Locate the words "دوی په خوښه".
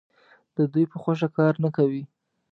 0.73-1.27